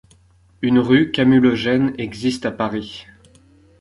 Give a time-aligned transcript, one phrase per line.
[0.63, 3.05] Une rue Camulogène existe à Paris.